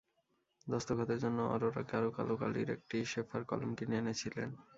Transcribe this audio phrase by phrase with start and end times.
[0.67, 4.49] দস্তখতের জন্য অরোরা গাঢ় কালো কালির একটি শেফার কলম কিনে এনেছিলেন।